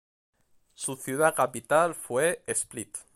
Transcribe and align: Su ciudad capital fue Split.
Su 0.73 0.95
ciudad 0.95 1.35
capital 1.35 1.93
fue 1.93 2.41
Split. 2.47 2.97